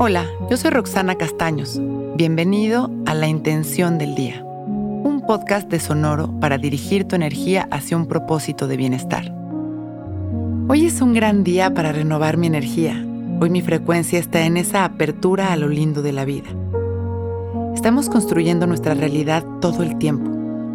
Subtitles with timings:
[0.00, 1.80] Hola, yo soy Roxana Castaños.
[2.14, 7.96] Bienvenido a La Intención del Día, un podcast de Sonoro para dirigir tu energía hacia
[7.96, 9.34] un propósito de bienestar.
[10.68, 12.94] Hoy es un gran día para renovar mi energía.
[13.40, 16.50] Hoy mi frecuencia está en esa apertura a lo lindo de la vida.
[17.74, 20.30] Estamos construyendo nuestra realidad todo el tiempo,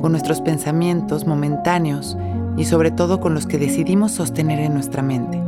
[0.00, 2.16] con nuestros pensamientos momentáneos
[2.56, 5.43] y sobre todo con los que decidimos sostener en nuestra mente.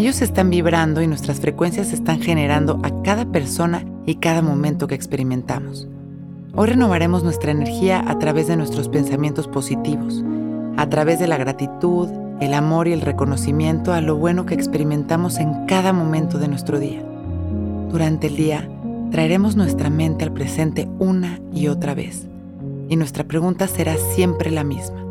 [0.00, 4.94] Ellos están vibrando y nuestras frecuencias están generando a cada persona y cada momento que
[4.94, 5.88] experimentamos.
[6.54, 10.24] Hoy renovaremos nuestra energía a través de nuestros pensamientos positivos,
[10.78, 12.08] a través de la gratitud,
[12.40, 16.80] el amor y el reconocimiento a lo bueno que experimentamos en cada momento de nuestro
[16.80, 17.04] día.
[17.90, 18.70] Durante el día,
[19.10, 22.26] traeremos nuestra mente al presente una y otra vez,
[22.88, 25.04] y nuestra pregunta será siempre la misma.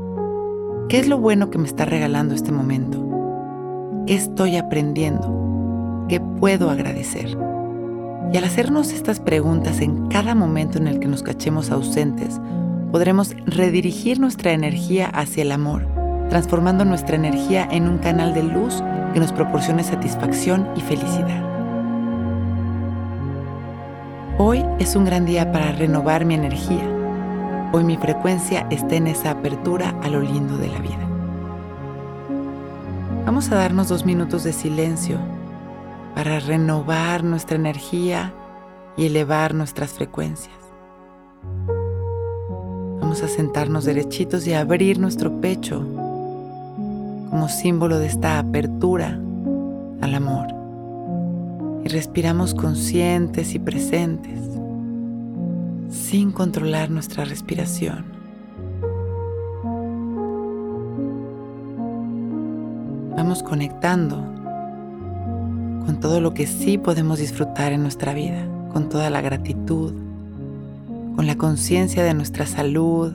[0.90, 3.08] ¿Qué es lo bueno que me está regalando este momento?
[4.09, 6.07] ¿Qué estoy aprendiendo?
[6.09, 7.38] ¿Qué puedo agradecer?
[8.33, 12.41] Y al hacernos estas preguntas en cada momento en el que nos cachemos ausentes,
[12.91, 15.85] podremos redirigir nuestra energía hacia el amor,
[16.27, 18.81] transformando nuestra energía en un canal de luz
[19.13, 21.43] que nos proporcione satisfacción y felicidad.
[24.39, 26.83] Hoy es un gran día para renovar mi energía.
[27.73, 31.19] Hoy mi frecuencia está en esa apertura a lo lindo de la vida.
[33.30, 35.19] Vamos a darnos dos minutos de silencio
[36.16, 38.33] para renovar nuestra energía
[38.98, 40.58] y elevar nuestras frecuencias.
[42.99, 45.77] Vamos a sentarnos derechitos y abrir nuestro pecho
[47.30, 49.20] como símbolo de esta apertura
[50.02, 50.48] al amor.
[51.86, 54.39] Y respiramos conscientes y presentes,
[55.92, 58.18] sin controlar nuestra respiración.
[63.19, 64.15] Vamos conectando
[65.85, 69.93] con todo lo que sí podemos disfrutar en nuestra vida, con toda la gratitud,
[71.17, 73.11] con la conciencia de nuestra salud,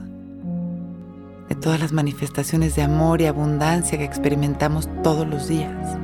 [1.49, 5.97] de todas las manifestaciones de amor y abundancia que experimentamos todos los días.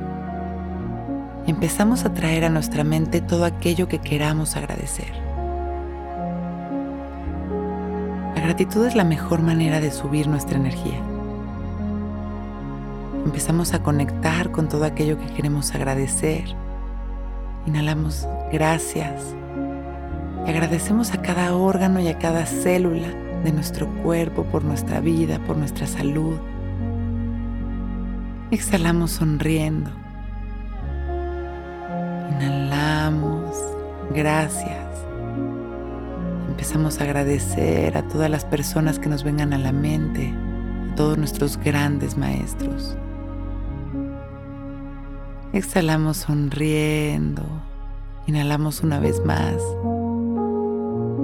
[1.46, 5.12] Y empezamos a traer a nuestra mente todo aquello que queramos agradecer.
[8.34, 11.00] La gratitud es la mejor manera de subir nuestra energía
[13.32, 16.54] empezamos a conectar con todo aquello que queremos agradecer.
[17.64, 19.34] Inhalamos gracias
[20.46, 23.08] y agradecemos a cada órgano y a cada célula
[23.42, 26.38] de nuestro cuerpo por nuestra vida, por nuestra salud.
[28.50, 29.90] Exhalamos sonriendo.
[32.32, 33.56] Inhalamos,
[34.14, 35.06] gracias.
[36.50, 40.34] Empezamos a agradecer a todas las personas que nos vengan a la mente,
[40.92, 42.94] a todos nuestros grandes maestros.
[45.52, 47.42] Exhalamos sonriendo.
[48.26, 49.56] Inhalamos una vez más.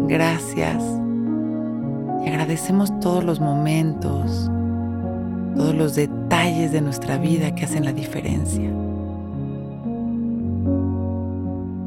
[0.06, 0.84] Gracias.
[2.22, 4.50] Y agradecemos todos los momentos,
[5.56, 8.70] todos los detalles de nuestra vida que hacen la diferencia.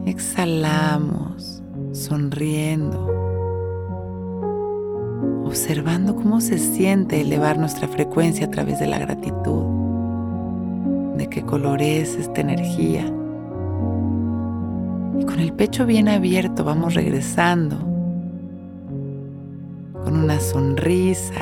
[0.07, 3.05] Exhalamos, sonriendo,
[5.45, 9.80] observando cómo se siente elevar nuestra frecuencia a través de la gratitud
[11.31, 13.05] de qué color es esta energía.
[15.17, 17.77] Y con el pecho bien abierto vamos regresando
[20.03, 21.41] con una sonrisa,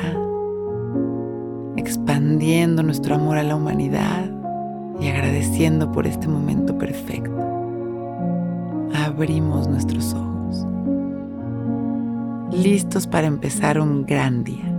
[1.76, 4.30] expandiendo nuestro amor a la humanidad
[5.00, 7.32] y agradeciendo por este momento perfecto.
[8.94, 10.68] Abrimos nuestros ojos,
[12.52, 14.79] listos para empezar un gran día.